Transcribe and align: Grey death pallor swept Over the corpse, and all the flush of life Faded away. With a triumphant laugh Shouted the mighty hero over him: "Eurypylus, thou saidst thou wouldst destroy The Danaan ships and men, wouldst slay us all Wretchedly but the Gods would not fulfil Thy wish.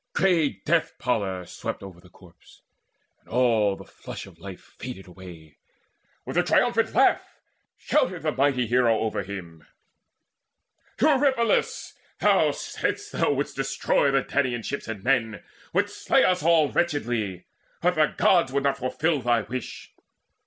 Grey 0.15 0.49
death 0.49 0.93
pallor 0.97 1.45
swept 1.45 1.83
Over 1.83 2.01
the 2.01 2.09
corpse, 2.09 2.63
and 3.19 3.29
all 3.29 3.75
the 3.75 3.85
flush 3.85 4.25
of 4.25 4.39
life 4.39 4.73
Faded 4.79 5.05
away. 5.05 5.59
With 6.25 6.35
a 6.37 6.41
triumphant 6.41 6.95
laugh 6.95 7.39
Shouted 7.77 8.23
the 8.23 8.31
mighty 8.31 8.65
hero 8.65 8.97
over 8.97 9.21
him: 9.21 9.63
"Eurypylus, 10.99 11.93
thou 12.19 12.49
saidst 12.49 13.11
thou 13.11 13.31
wouldst 13.33 13.55
destroy 13.55 14.09
The 14.09 14.23
Danaan 14.23 14.65
ships 14.65 14.87
and 14.87 15.03
men, 15.03 15.43
wouldst 15.71 16.03
slay 16.05 16.23
us 16.23 16.41
all 16.41 16.71
Wretchedly 16.71 17.45
but 17.83 17.93
the 17.93 18.07
Gods 18.17 18.51
would 18.51 18.63
not 18.63 18.79
fulfil 18.79 19.21
Thy 19.21 19.41
wish. 19.41 19.93